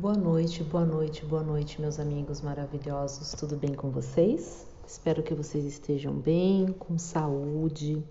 [0.00, 3.32] Boa noite, boa noite, boa noite, meus amigos maravilhosos.
[3.32, 4.66] Tudo bem com vocês?
[4.86, 8.02] Espero que vocês estejam bem, com saúde,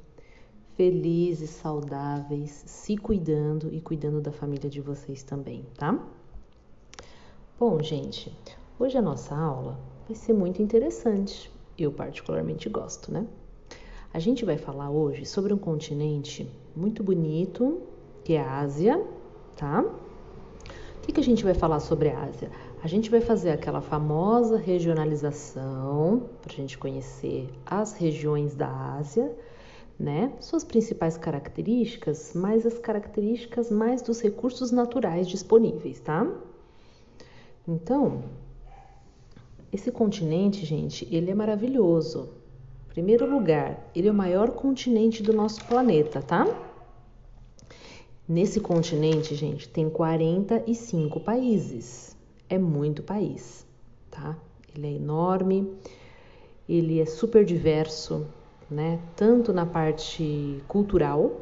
[0.78, 6.00] felizes, saudáveis, se cuidando e cuidando da família de vocês também, tá?
[7.60, 8.32] Bom, gente,
[8.78, 11.52] hoje a nossa aula vai ser muito interessante.
[11.76, 13.26] Eu particularmente gosto, né?
[14.14, 17.82] A gente vai falar hoje sobre um continente muito bonito,
[18.24, 19.04] que é a Ásia,
[19.58, 19.84] tá?
[21.10, 22.52] Que, que a gente vai falar sobre a Ásia?
[22.84, 29.36] A gente vai fazer aquela famosa regionalização para a gente conhecer as regiões da Ásia,
[30.00, 30.32] né?
[30.40, 36.32] Suas principais características, mas as características mais dos recursos naturais disponíveis, tá?
[37.68, 38.22] Então,
[39.74, 42.30] esse continente, gente, ele é maravilhoso.
[42.90, 46.46] Primeiro lugar, ele é o maior continente do nosso planeta, tá?
[48.30, 52.16] Nesse continente, gente, tem 45 países.
[52.48, 53.66] É muito país,
[54.12, 54.38] tá?
[54.76, 55.74] Ele é enorme,
[56.68, 58.28] ele é super diverso,
[58.70, 59.00] né?
[59.16, 61.42] Tanto na parte cultural,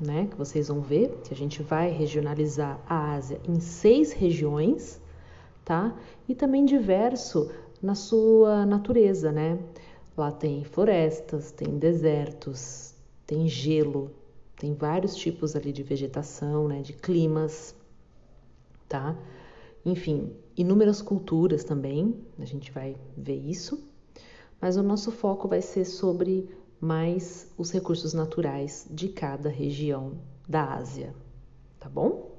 [0.00, 0.26] né?
[0.28, 5.00] Que vocês vão ver que a gente vai regionalizar a Ásia em seis regiões,
[5.64, 5.94] tá?
[6.28, 7.48] E também diverso
[7.80, 9.56] na sua natureza, né?
[10.16, 12.92] Lá tem florestas, tem desertos,
[13.24, 14.10] tem gelo,
[14.58, 16.82] tem vários tipos ali de vegetação, né?
[16.82, 17.76] De climas,
[18.88, 19.16] tá?
[19.84, 23.88] Enfim, inúmeras culturas também, a gente vai ver isso.
[24.60, 26.50] Mas o nosso foco vai ser sobre
[26.80, 30.14] mais os recursos naturais de cada região
[30.48, 31.14] da Ásia,
[31.78, 32.36] tá bom?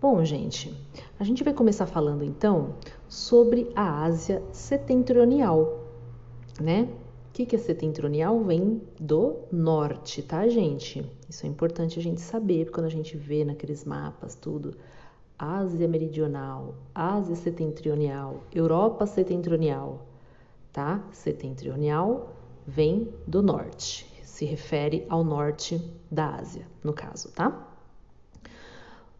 [0.00, 0.74] Bom, gente,
[1.18, 2.76] a gente vai começar falando então
[3.08, 5.84] sobre a Ásia setentrional,
[6.60, 6.88] né?
[7.34, 8.44] O que, que é setentrional?
[8.44, 11.04] Vem do norte, tá, gente?
[11.28, 14.76] Isso é importante a gente saber quando a gente vê naqueles mapas tudo.
[15.36, 20.06] Ásia meridional, Ásia setentrional, Europa setentrional,
[20.72, 21.04] tá?
[21.10, 27.68] Setentrional vem do norte, se refere ao norte da Ásia, no caso, tá?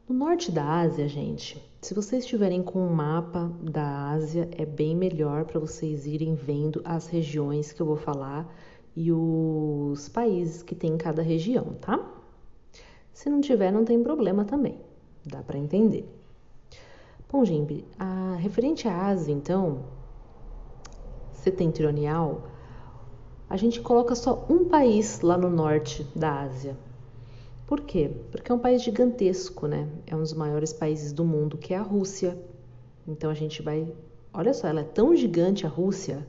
[0.08, 4.96] No norte da Ásia, gente, se vocês estiverem com um mapa da Ásia, é bem
[4.96, 8.50] melhor para vocês irem vendo as regiões que eu vou falar
[8.96, 12.00] e os países que tem em cada região, tá?
[13.12, 14.78] Se não tiver, não tem problema também,
[15.26, 16.08] dá para entender.
[17.30, 19.84] Bom, gente, a, referente à Ásia, então,
[21.32, 22.44] setentrional,
[23.46, 26.78] a gente coloca só um país lá no norte da Ásia,
[27.66, 28.10] por quê?
[28.30, 29.88] Porque é um país gigantesco, né?
[30.06, 32.38] É um dos maiores países do mundo, que é a Rússia.
[33.06, 33.90] Então a gente vai.
[34.32, 36.26] Olha só, ela é tão gigante, a Rússia,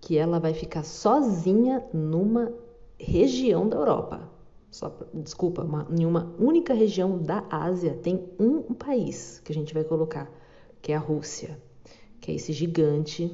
[0.00, 2.52] que ela vai ficar sozinha numa
[2.98, 4.30] região da Europa.
[4.70, 9.72] Só, desculpa, uma, em uma única região da Ásia tem um, país que a gente
[9.72, 10.30] vai colocar,
[10.82, 11.58] que é a Rússia,
[12.20, 13.30] que é esse gigante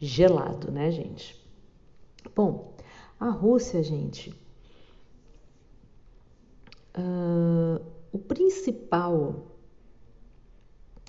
[0.00, 1.36] gelado, né, gente?
[2.34, 2.72] Bom,
[3.18, 4.34] a Rússia, gente,
[6.96, 7.80] Uh,
[8.12, 9.46] o principal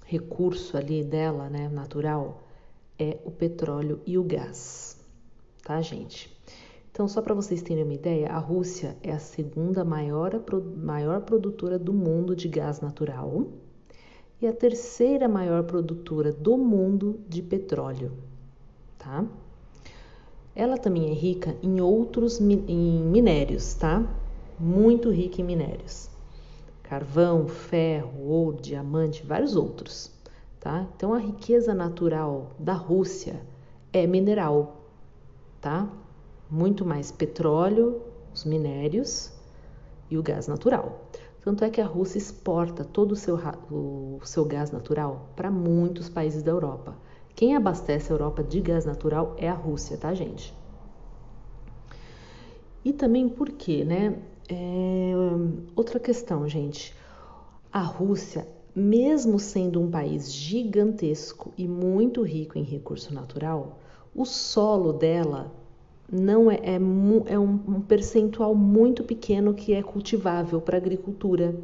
[0.05, 2.43] recurso ali dela, né, natural,
[2.97, 4.99] é o petróleo e o gás,
[5.63, 6.35] tá, gente?
[6.91, 10.41] Então, só para vocês terem uma ideia, a Rússia é a segunda maior,
[10.77, 13.47] maior produtora do mundo de gás natural
[14.41, 18.13] e a terceira maior produtora do mundo de petróleo,
[18.97, 19.25] tá?
[20.55, 24.07] Ela também é rica em outros em minérios, tá?
[24.59, 26.09] Muito rica em minérios.
[26.83, 30.11] Carvão, ferro, ouro, diamante, vários outros.
[30.59, 30.87] Tá?
[30.95, 33.39] Então a riqueza natural da Rússia
[33.93, 34.85] é mineral,
[35.61, 35.87] tá?
[36.49, 38.01] Muito mais petróleo,
[38.33, 39.31] os minérios
[40.09, 41.07] e o gás natural.
[41.43, 43.39] Tanto é que a Rússia exporta todo o seu,
[43.69, 46.95] o seu gás natural para muitos países da Europa.
[47.35, 50.51] Quem abastece a Europa de gás natural é a Rússia, tá, gente?
[52.83, 54.17] E também porque, né?
[54.47, 55.11] É,
[55.75, 56.93] outra questão, gente.
[57.71, 63.79] A Rússia, mesmo sendo um país gigantesco e muito rico em recurso natural,
[64.13, 65.51] o solo dela
[66.11, 71.55] não é, é, é um, um percentual muito pequeno que é cultivável para agricultura.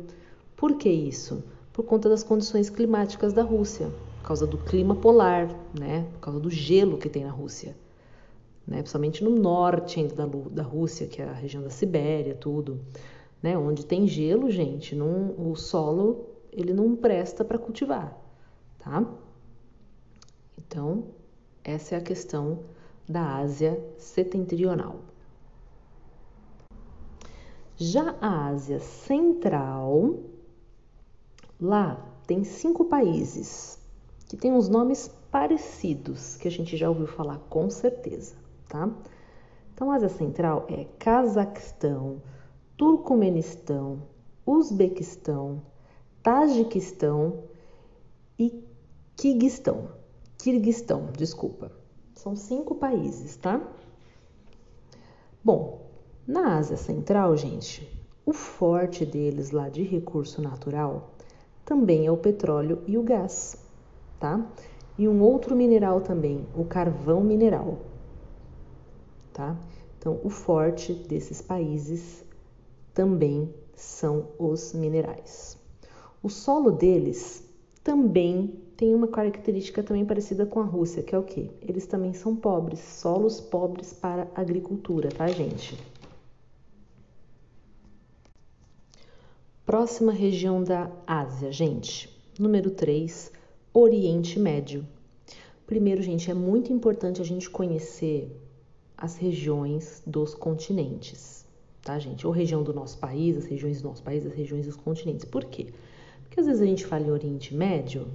[0.58, 1.44] Por que isso?
[1.72, 5.48] Por conta das condições climáticas da Rússia, por causa do clima polar,
[5.80, 6.08] né?
[6.14, 7.76] Por causa do gelo que tem na Rússia
[8.68, 8.78] né?
[8.78, 12.80] principalmente no norte ainda da, da Rússia, que é a região da Sibéria, tudo,
[13.42, 13.58] né?
[13.58, 18.18] onde tem gelo, gente, o solo ele não presta para cultivar,
[18.80, 19.06] tá?
[20.58, 21.06] Então,
[21.64, 22.60] essa é a questão
[23.08, 25.00] da Ásia setentrional.
[27.78, 30.20] Já a Ásia Central,
[31.60, 33.80] lá tem cinco países
[34.28, 38.36] que têm uns nomes parecidos, que a gente já ouviu falar com certeza,
[38.72, 38.90] tá?
[39.74, 42.22] Então, Ásia Central é Cazaquistão,
[42.78, 44.04] Turcomenistão,
[44.46, 45.62] Uzbequistão,
[46.24, 47.44] Tajiquistão
[48.40, 48.64] e
[49.18, 49.90] Kirguistão.
[50.38, 51.72] Kirguistão, desculpa.
[52.16, 53.62] São cinco países, tá?
[55.44, 55.90] Bom,
[56.26, 57.88] na Ásia Central, gente,
[58.26, 61.12] o forte deles lá de recurso natural
[61.66, 63.58] também é o petróleo e o gás,
[64.20, 64.46] tá?
[64.98, 67.80] E um outro mineral também, o carvão mineral,
[69.34, 69.58] tá?
[69.98, 72.24] Então, o forte desses países
[72.94, 75.58] também são os minerais.
[76.24, 77.44] O solo deles
[77.84, 81.50] também tem uma característica também parecida com a Rússia, que é o quê?
[81.62, 85.78] Eles também são pobres, solos pobres para agricultura, tá, gente?
[89.66, 92.10] Próxima região da Ásia, gente.
[92.40, 93.32] Número 3,
[93.74, 94.86] Oriente Médio.
[95.66, 98.36] Primeiro, gente, é muito importante a gente conhecer
[99.02, 101.44] as regiões dos continentes,
[101.82, 102.28] tá, gente?
[102.28, 105.26] Ou região do nosso país, as regiões do nosso país, as regiões dos continentes.
[105.26, 105.74] Por quê?
[106.24, 108.08] Porque às vezes a gente fala em Oriente Médio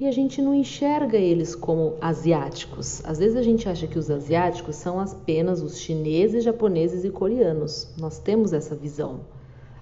[0.00, 3.04] e a gente não enxerga eles como asiáticos.
[3.04, 7.92] Às vezes a gente acha que os asiáticos são apenas os chineses, japoneses e coreanos.
[7.98, 9.26] Nós temos essa visão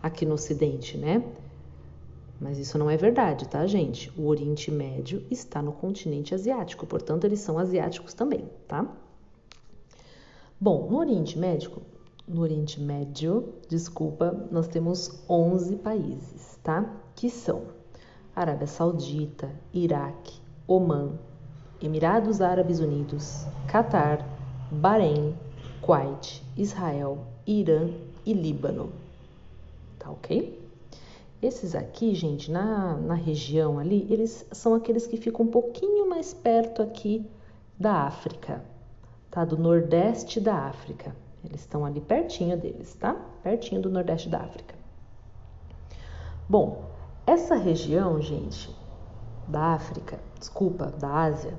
[0.02, 1.23] aqui no Ocidente, né?
[2.41, 4.12] Mas isso não é verdade, tá, gente?
[4.19, 8.93] O Oriente Médio está no continente asiático, portanto, eles são asiáticos também, tá?
[10.64, 11.72] Bom, no Oriente Médio,
[12.26, 16.90] no Oriente Médio, desculpa, nós temos 11 países, tá?
[17.14, 17.64] Que são
[18.34, 21.19] Arábia Saudita, Iraque, Omã,
[21.82, 24.26] Emirados Árabes Unidos, Catar,
[24.72, 25.37] Bahrein,
[25.82, 27.90] Kuwait, Israel, Irã
[28.25, 28.90] e Líbano.
[29.99, 30.58] Tá ok?
[31.43, 36.32] Esses aqui, gente, na, na região ali, eles são aqueles que ficam um pouquinho mais
[36.32, 37.22] perto aqui
[37.78, 38.64] da África,
[39.34, 39.44] tá?
[39.44, 41.14] Do nordeste da África.
[41.44, 43.14] Eles estão ali pertinho deles, tá?
[43.42, 44.76] Pertinho do nordeste da África.
[46.48, 46.84] Bom,
[47.26, 48.75] essa região, gente,
[49.48, 51.58] da África, desculpa, da Ásia,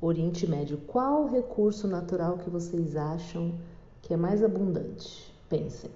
[0.00, 3.54] Oriente Médio, qual recurso natural que vocês acham
[4.00, 5.32] que é mais abundante?
[5.48, 5.90] Pensem.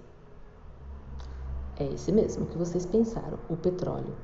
[1.79, 4.15] É esse mesmo que vocês pensaram, o petróleo.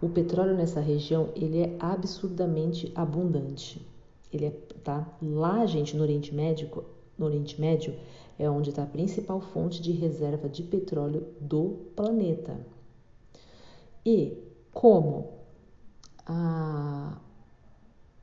[0.00, 3.93] O petróleo nessa região, ele é absurdamente abundante.
[4.36, 4.50] Ele é,
[4.82, 5.16] tá?
[5.22, 6.68] Lá, gente, no Oriente Médio,
[7.16, 7.94] no Oriente Médio
[8.38, 12.58] é onde está a principal fonte de reserva de petróleo do planeta.
[14.04, 14.36] E
[14.72, 15.30] como
[16.26, 17.18] a,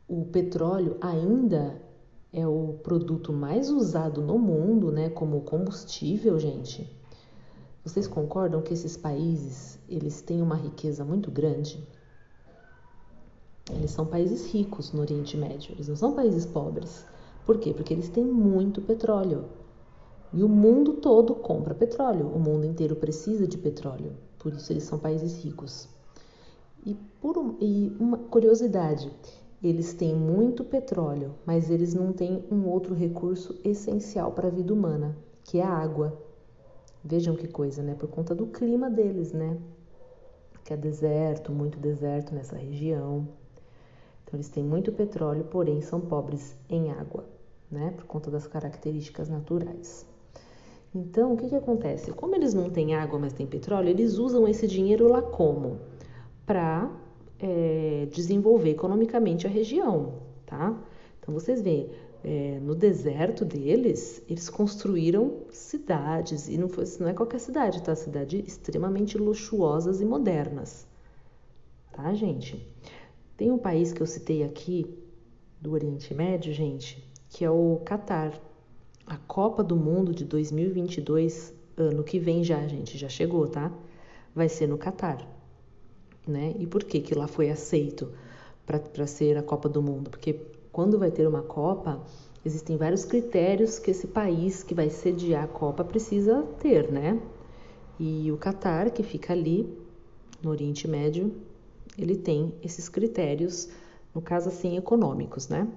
[0.08, 1.82] o petróleo ainda
[2.34, 6.90] é o produto mais usado no mundo, né, como combustível, gente.
[7.84, 11.86] Vocês concordam que esses países, eles têm uma riqueza muito grande?
[13.74, 17.06] Eles são países ricos no Oriente Médio, eles não são países pobres.
[17.46, 17.74] Por quê?
[17.74, 19.46] Porque eles têm muito petróleo.
[20.34, 24.84] E o mundo todo compra petróleo, o mundo inteiro precisa de petróleo, por isso eles
[24.84, 25.90] são países ricos.
[26.86, 29.12] E, por um, e uma curiosidade,
[29.62, 34.74] eles têm muito petróleo, mas eles não têm um outro recurso essencial para a vida
[34.74, 36.18] humana, que é a água.
[37.04, 37.94] Vejam que coisa, né?
[37.94, 39.58] Por conta do clima deles, né?
[40.64, 43.28] Que é deserto, muito deserto nessa região.
[44.32, 47.26] Então, eles têm muito petróleo, porém são pobres em água,
[47.70, 47.94] né?
[47.98, 50.06] Por conta das características naturais.
[50.96, 52.14] Então, o que, que acontece?
[52.14, 55.80] Como eles não têm água, mas têm petróleo, eles usam esse dinheiro lá como?
[56.46, 56.90] Para
[57.40, 60.14] é, desenvolver economicamente a região,
[60.46, 60.82] tá?
[61.20, 61.90] Então, vocês veem,
[62.24, 67.94] é, no deserto deles, eles construíram cidades, e não, foi, não é qualquer cidade, tá?
[67.96, 70.88] Cidades extremamente luxuosas e modernas,
[71.92, 72.66] tá, gente?
[73.42, 74.86] Tem um país que eu citei aqui,
[75.60, 78.40] do Oriente Médio, gente, que é o Catar.
[79.04, 83.74] A Copa do Mundo de 2022, ano que vem já, gente, já chegou, tá?
[84.36, 85.28] Vai ser no Catar,
[86.28, 86.54] né?
[86.60, 88.12] E por que que lá foi aceito
[88.64, 90.12] para ser a Copa do Mundo?
[90.12, 90.40] Porque
[90.72, 92.00] quando vai ter uma Copa,
[92.46, 97.20] existem vários critérios que esse país que vai sediar a Copa precisa ter, né?
[98.00, 99.68] E o Catar, que fica ali
[100.44, 101.50] no Oriente Médio,
[101.98, 103.70] ele tem esses critérios,
[104.14, 105.68] no caso assim, econômicos, né?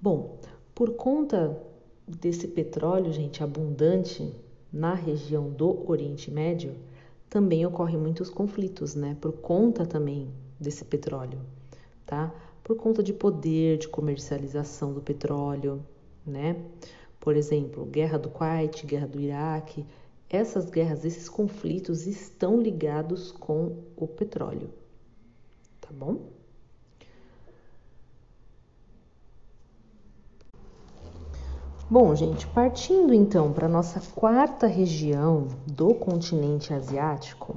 [0.00, 0.38] Bom,
[0.74, 1.58] por conta
[2.06, 4.32] desse petróleo, gente, abundante
[4.72, 6.74] na região do Oriente Médio,
[7.28, 9.16] também ocorrem muitos conflitos, né?
[9.20, 10.30] Por conta também
[10.60, 11.38] desse petróleo,
[12.04, 12.32] tá?
[12.62, 15.84] Por conta de poder de comercialização do petróleo,
[16.26, 16.56] né?
[17.18, 19.84] Por exemplo, guerra do Kuwait, guerra do Iraque,
[20.28, 24.70] essas guerras, esses conflitos estão ligados com o petróleo.
[25.80, 26.36] Tá bom?
[31.88, 37.56] Bom, gente, partindo então para a nossa quarta região do continente asiático,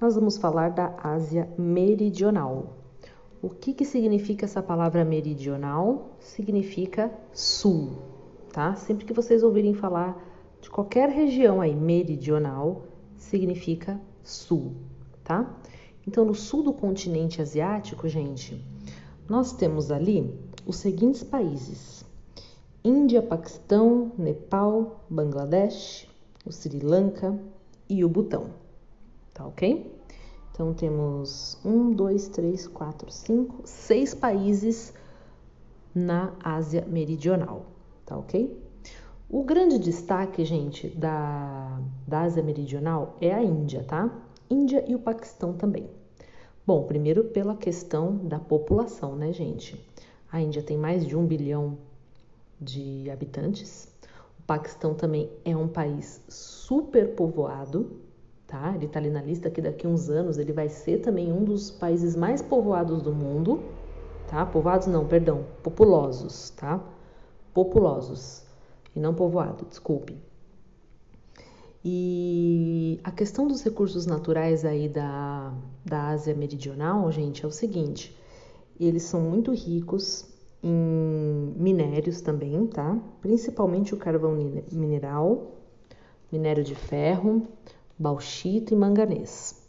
[0.00, 2.78] nós vamos falar da Ásia Meridional.
[3.40, 6.16] O que, que significa essa palavra meridional?
[6.18, 7.98] Significa sul,
[8.52, 8.74] tá?
[8.74, 10.31] Sempre que vocês ouvirem falar
[10.62, 12.84] de qualquer região aí meridional,
[13.18, 14.72] significa sul,
[15.22, 15.54] tá?
[16.06, 18.64] Então, no sul do continente asiático, gente,
[19.28, 20.32] nós temos ali
[20.64, 22.04] os seguintes países:
[22.84, 26.08] Índia, Paquistão, Nepal, Bangladesh,
[26.46, 27.36] o Sri Lanka
[27.88, 28.50] e o Butão.
[29.34, 30.00] Tá ok?
[30.52, 34.92] Então temos um, dois, três, quatro, cinco, seis países
[35.94, 37.66] na Ásia Meridional,
[38.04, 38.61] tá ok?
[39.32, 44.14] O grande destaque, gente, da, da Ásia Meridional é a Índia, tá?
[44.50, 45.88] Índia e o Paquistão também.
[46.66, 49.82] Bom, primeiro pela questão da população, né, gente?
[50.30, 51.78] A Índia tem mais de um bilhão
[52.60, 53.88] de habitantes.
[54.38, 58.02] O Paquistão também é um país super povoado,
[58.46, 58.74] tá?
[58.74, 61.42] Ele está ali na lista que daqui a uns anos ele vai ser também um
[61.42, 63.62] dos países mais povoados do mundo,
[64.28, 64.44] tá?
[64.44, 66.84] Povoados não, perdão, populosos, tá?
[67.54, 68.51] Populosos
[68.94, 70.16] e não povoado, desculpe.
[71.84, 75.52] E a questão dos recursos naturais aí da,
[75.84, 78.16] da Ásia Meridional, gente, é o seguinte:
[78.78, 80.24] eles são muito ricos
[80.62, 82.96] em minérios também, tá?
[83.20, 84.32] Principalmente o carvão
[84.70, 85.56] mineral,
[86.30, 87.48] minério de ferro,
[87.98, 89.60] bauxita e manganês.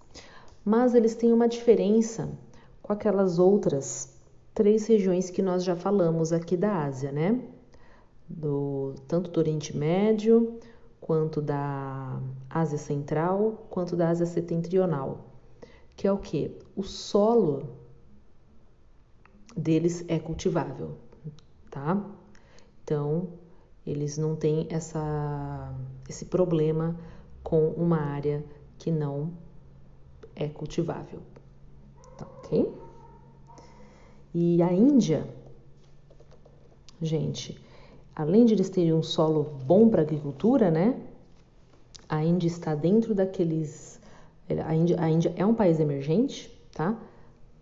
[0.64, 2.30] Mas eles têm uma diferença
[2.82, 4.14] com aquelas outras
[4.54, 7.42] três regiões que nós já falamos aqui da Ásia, né?
[8.28, 10.60] Do, tanto do Oriente Médio,
[11.00, 15.26] quanto da Ásia Central, quanto da Ásia Setentrional,
[15.96, 16.58] que é o que?
[16.76, 17.64] O solo
[19.56, 20.98] deles é cultivável,
[21.70, 22.04] tá?
[22.84, 23.30] Então,
[23.86, 25.76] eles não têm essa,
[26.08, 26.98] esse problema
[27.44, 28.44] com uma área
[28.78, 29.34] que não
[30.36, 31.22] é cultivável.
[32.18, 32.74] Tá ok?
[34.34, 35.28] E a Índia,
[37.02, 37.63] gente,
[38.16, 40.96] além de eles terem um solo bom para agricultura, né?
[42.08, 44.00] A Índia está dentro daqueles.
[44.66, 47.00] A Índia, a Índia é um país emergente, tá?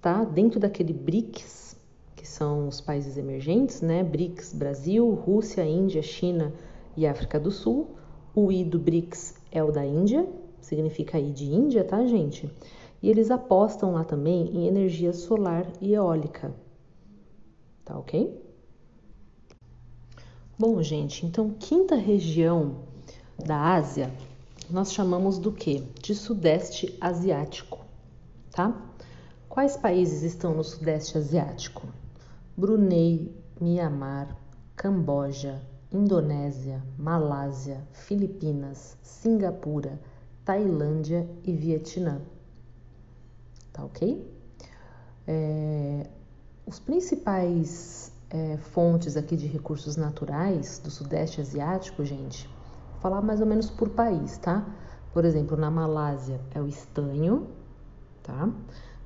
[0.01, 1.77] Tá dentro daquele BRICS,
[2.15, 4.03] que são os países emergentes, né?
[4.03, 6.51] BRICS, Brasil, Rússia, Índia, China
[6.98, 7.96] e África do Sul.
[8.36, 10.27] O I do BRICS é o da Índia,
[10.60, 12.50] significa I de Índia, tá, gente?
[13.01, 16.53] E eles apostam lá também em energia solar e eólica.
[17.84, 18.50] Tá ok?
[20.62, 22.75] Bom, gente, então, quinta região
[23.44, 24.13] da Ásia,
[24.70, 25.80] nós chamamos do que?
[26.00, 27.80] De Sudeste Asiático,
[28.51, 28.80] tá?
[29.50, 31.88] Quais países estão no Sudeste Asiático?
[32.56, 34.38] Brunei, Mianmar,
[34.75, 35.60] Camboja,
[35.91, 40.00] Indonésia, Malásia, Filipinas, Singapura,
[40.46, 42.22] Tailândia e Vietnã.
[43.74, 44.32] Tá ok?
[45.27, 46.06] É,
[46.68, 52.48] os principais é, fontes aqui de recursos naturais do Sudeste Asiático, gente,
[52.94, 54.66] vou falar mais ou menos por país, tá?
[55.14, 57.48] Por exemplo, na Malásia é o estanho,
[58.24, 58.50] tá?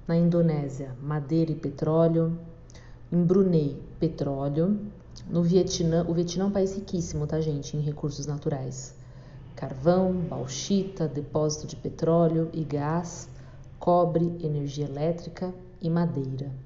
[0.07, 2.37] Na Indonésia, madeira e petróleo.
[3.11, 4.79] Em Brunei, petróleo.
[5.27, 8.93] No Vietnã, o Vietnã é um país riquíssimo, tá, gente, em recursos naturais.
[9.55, 13.27] Carvão, bauxita, depósito de petróleo e gás,
[13.79, 15.51] cobre, energia elétrica
[15.81, 16.64] e madeira.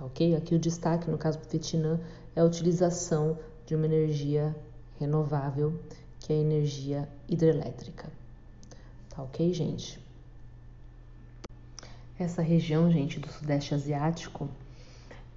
[0.00, 0.34] Tá ok?
[0.34, 2.00] Aqui o destaque, no caso do Vietnã,
[2.34, 4.56] é a utilização de uma energia
[4.98, 5.78] renovável,
[6.18, 8.10] que é a energia hidrelétrica.
[9.10, 10.00] Tá ok, gente?
[12.18, 14.48] Essa região, gente, do Sudeste Asiático,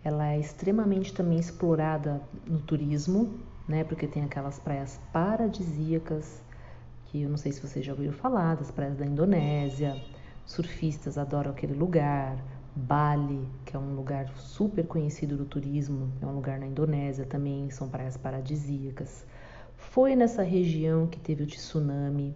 [0.01, 3.84] ela é extremamente também explorada no turismo, né?
[3.84, 6.41] Porque tem aquelas praias paradisíacas,
[7.08, 10.01] que eu não sei se você já ouviu falar, das praias da Indonésia.
[10.46, 12.38] Surfistas adoram aquele lugar.
[12.75, 17.70] Bali, que é um lugar super conhecido do turismo, é um lugar na Indonésia também,
[17.70, 19.25] são praias paradisíacas.
[19.75, 22.36] Foi nessa região que teve o tsunami,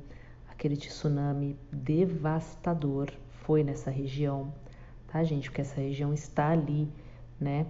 [0.50, 3.12] aquele tsunami devastador,
[3.44, 4.53] foi nessa região,
[5.08, 5.50] tá, gente?
[5.50, 6.89] Porque essa região está ali
[7.39, 7.65] né?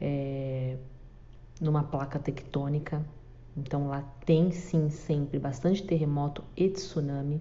[0.00, 0.76] É,
[1.60, 3.04] numa placa tectônica.
[3.56, 7.40] Então lá tem sim sempre bastante terremoto e tsunami.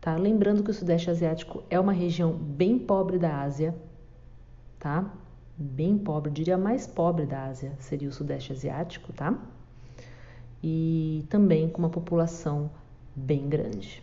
[0.00, 0.16] Tá?
[0.16, 3.74] Lembrando que o Sudeste Asiático é uma região bem pobre da Ásia,
[4.78, 5.12] tá?
[5.56, 9.36] Bem pobre, diria mais pobre da Ásia seria o Sudeste Asiático, tá?
[10.62, 12.70] E também com uma população
[13.14, 14.02] bem grande.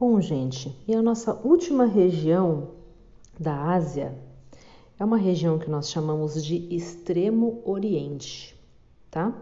[0.00, 2.70] Bom, gente, e a nossa última região
[3.38, 4.16] da Ásia
[4.98, 8.56] é uma região que nós chamamos de Extremo Oriente,
[9.10, 9.32] tá?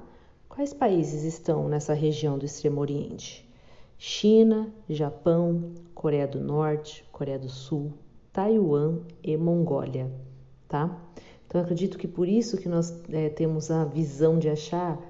[0.49, 3.46] Quais países estão nessa região do Extremo Oriente?
[3.99, 7.93] China, Japão, Coreia do Norte, Coreia do Sul,
[8.33, 10.11] Taiwan e Mongólia,
[10.69, 11.01] tá?
[11.47, 15.01] Então acredito que por isso que nós é, temos a visão de achar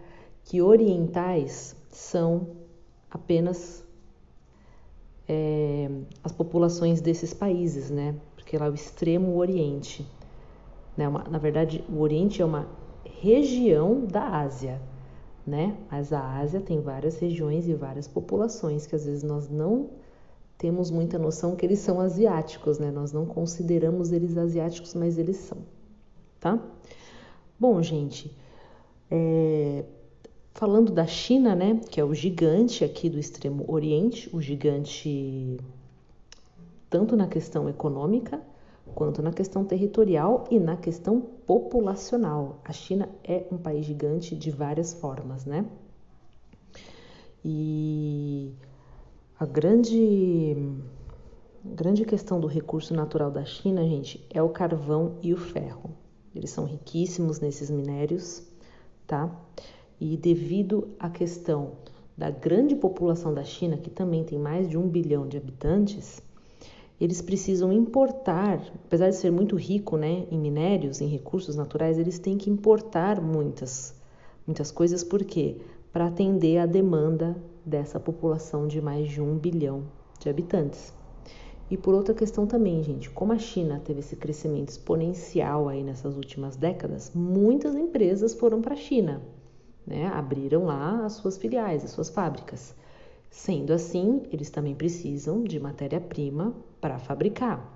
[0.45, 2.49] que orientais são
[3.11, 3.85] apenas
[5.29, 5.91] é,
[6.23, 8.15] as populações desses países, né?
[8.37, 10.07] Porque lá é o extremo Oriente,
[10.97, 11.09] né?
[11.09, 12.69] Uma, na verdade, o Oriente é uma
[13.05, 14.81] região da Ásia,
[15.47, 15.77] né?
[15.91, 19.91] Mas a Ásia tem várias regiões e várias populações que às vezes nós não
[20.59, 22.91] temos muita noção que eles são asiáticos, né?
[22.91, 25.59] Nós não consideramos eles asiáticos, mas eles são,
[26.41, 26.59] tá?
[27.59, 28.35] Bom, gente,
[29.11, 29.85] é,
[30.57, 35.59] Falando da China, né, que é o gigante aqui do extremo Oriente, o gigante
[36.89, 38.41] tanto na questão econômica
[38.95, 42.61] quanto na questão territorial e na questão populacional.
[42.65, 45.67] A China é um país gigante de várias formas, né?
[47.45, 48.53] E
[49.39, 50.57] a grande
[51.65, 55.91] grande questão do recurso natural da China, gente, é o carvão e o ferro.
[56.35, 58.43] Eles são riquíssimos nesses minérios,
[59.07, 59.31] tá?
[60.01, 61.73] E devido à questão
[62.17, 66.23] da grande população da China, que também tem mais de um bilhão de habitantes,
[67.01, 72.19] eles precisam importar, apesar de ser muito rico né, em minérios, em recursos naturais, eles
[72.19, 73.95] têm que importar muitas,
[74.47, 75.57] muitas coisas, por quê?
[75.93, 79.85] Para atender a demanda dessa população de mais de um bilhão
[80.19, 80.95] de habitantes.
[81.71, 86.17] E por outra questão também, gente, como a China teve esse crescimento exponencial aí nessas
[86.17, 89.21] últimas décadas, muitas empresas foram para a China
[89.87, 90.09] né?
[90.09, 92.75] Abriram lá as suas filiais, as suas fábricas.
[93.37, 97.71] Sendo assim, eles também precisam de matéria-prima para fabricar,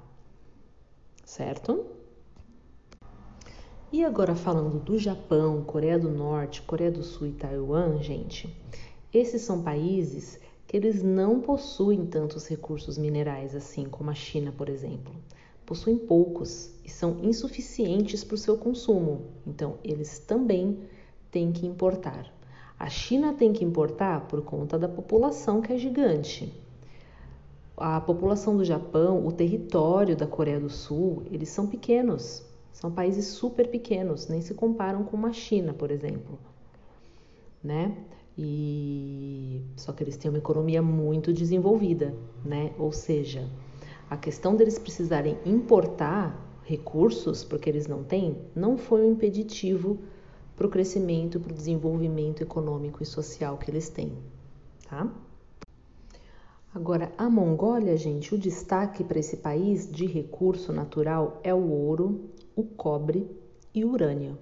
[1.23, 1.85] certo?
[3.93, 8.57] E agora falando do Japão, Coreia do Norte, Coreia do Sul e Taiwan, gente,
[9.13, 14.71] esses são países que eles não possuem tantos recursos minerais assim como a China, por
[14.71, 15.15] exemplo.
[15.67, 19.27] Possuem poucos e são insuficientes para o seu consumo.
[19.47, 20.79] Então, eles também
[21.31, 22.40] tem que importar.
[22.81, 26.51] A China tem que importar por conta da população que é gigante.
[27.77, 32.43] A população do Japão, o território da Coreia do Sul, eles são pequenos.
[32.73, 36.39] São países super pequenos, nem se comparam com uma China, por exemplo.
[37.63, 37.95] Né?
[38.39, 42.73] E só que eles têm uma economia muito desenvolvida, né?
[42.79, 43.47] Ou seja,
[44.09, 49.99] a questão deles precisarem importar recursos porque eles não têm, não foi um impeditivo
[50.61, 54.13] para o crescimento, para o desenvolvimento econômico e social que eles têm,
[54.87, 55.11] tá?
[56.75, 62.29] Agora, a Mongólia, gente, o destaque para esse país de recurso natural é o ouro,
[62.55, 63.27] o cobre
[63.73, 64.37] e o urânio.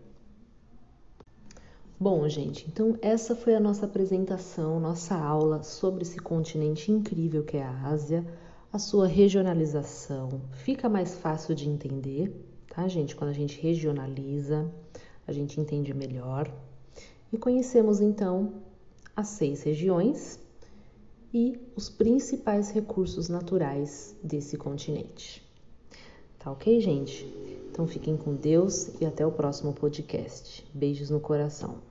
[2.00, 7.58] Bom, gente, então essa foi a nossa apresentação, nossa aula sobre esse continente incrível que
[7.58, 8.26] é a Ásia,
[8.72, 10.40] a sua regionalização.
[10.50, 12.34] Fica mais fácil de entender,
[12.66, 14.68] tá, gente, quando a gente regionaliza
[15.28, 16.50] a gente entende melhor
[17.30, 18.62] e conhecemos então
[19.14, 20.40] as seis regiões
[21.32, 25.46] e os principais recursos naturais desse continente.
[26.38, 27.26] Tá ok, gente?
[27.70, 30.66] Então fiquem com Deus e até o próximo podcast.
[30.72, 31.87] Beijos no coração.